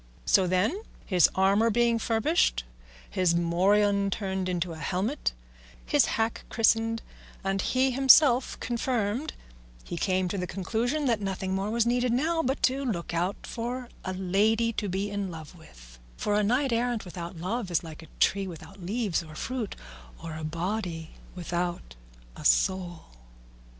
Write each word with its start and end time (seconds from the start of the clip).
So 0.25 0.47
then, 0.47 0.81
his 1.05 1.29
armour 1.35 1.69
being 1.69 1.99
furbished, 1.99 2.63
his 3.07 3.35
morion 3.35 4.09
turned 4.09 4.49
into 4.49 4.71
a 4.73 4.79
helmet, 4.79 5.31
his 5.85 6.05
hack 6.17 6.43
christened, 6.49 7.03
and 7.43 7.61
he 7.61 7.91
himself 7.91 8.59
confirmed, 8.59 9.33
he 9.83 9.97
came 9.97 10.27
to 10.29 10.39
the 10.39 10.47
conclusion 10.47 11.05
that 11.05 11.21
nothing 11.21 11.53
more 11.53 11.69
was 11.69 11.85
needed 11.85 12.11
now 12.11 12.41
but 12.41 12.63
to 12.63 12.83
look 12.83 13.13
out 13.13 13.45
for 13.45 13.89
a 14.03 14.13
lady 14.13 14.73
to 14.73 14.89
be 14.89 15.11
in 15.11 15.29
love 15.29 15.53
with; 15.55 15.99
for 16.17 16.33
a 16.33 16.41
knight 16.43 16.73
errant 16.73 17.05
without 17.05 17.37
love 17.37 17.69
was 17.69 17.83
like 17.83 18.01
a 18.01 18.07
tree 18.19 18.47
without 18.47 18.81
leaves 18.81 19.21
or 19.21 19.35
fruit, 19.35 19.75
or 20.19 20.35
a 20.35 20.43
body 20.43 21.11
without 21.35 21.93
a 22.35 22.43
soul. 22.43 23.05